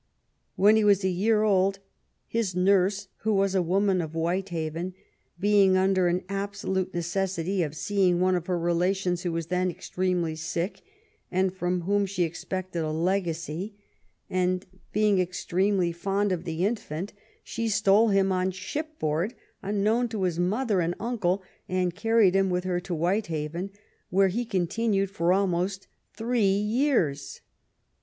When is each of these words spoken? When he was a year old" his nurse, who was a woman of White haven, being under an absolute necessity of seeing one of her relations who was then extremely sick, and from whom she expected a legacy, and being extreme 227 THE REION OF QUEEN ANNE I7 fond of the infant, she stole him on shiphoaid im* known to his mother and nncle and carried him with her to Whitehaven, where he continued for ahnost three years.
When 0.55 0.77
he 0.77 0.83
was 0.83 1.03
a 1.03 1.09
year 1.09 1.43
old" 1.43 1.77
his 2.27 2.55
nurse, 2.55 3.07
who 3.17 3.35
was 3.35 3.53
a 3.53 3.61
woman 3.61 4.01
of 4.01 4.15
White 4.15 4.49
haven, 4.49 4.95
being 5.39 5.77
under 5.77 6.07
an 6.07 6.23
absolute 6.27 6.91
necessity 6.91 7.61
of 7.61 7.75
seeing 7.75 8.19
one 8.19 8.33
of 8.33 8.47
her 8.47 8.57
relations 8.57 9.21
who 9.21 9.31
was 9.31 9.45
then 9.45 9.69
extremely 9.69 10.35
sick, 10.35 10.81
and 11.31 11.53
from 11.53 11.81
whom 11.81 12.07
she 12.07 12.23
expected 12.23 12.81
a 12.81 12.89
legacy, 12.89 13.75
and 14.27 14.65
being 14.91 15.19
extreme 15.19 15.75
227 15.75 16.45
THE 16.45 16.51
REION 16.51 16.53
OF 16.55 16.57
QUEEN 16.57 16.65
ANNE 16.65 16.73
I7 16.75 16.77
fond 16.81 16.81
of 16.81 16.87
the 16.87 16.95
infant, 17.05 17.13
she 17.43 17.69
stole 17.69 18.07
him 18.07 18.31
on 18.31 18.51
shiphoaid 18.51 19.33
im* 19.63 19.83
known 19.83 20.07
to 20.09 20.23
his 20.23 20.39
mother 20.39 20.81
and 20.81 20.97
nncle 20.97 21.41
and 21.69 21.93
carried 21.93 22.35
him 22.35 22.49
with 22.49 22.63
her 22.63 22.79
to 22.79 22.95
Whitehaven, 22.95 23.69
where 24.09 24.29
he 24.29 24.45
continued 24.45 25.11
for 25.11 25.29
ahnost 25.29 25.85
three 26.15 26.47
years. 26.49 27.41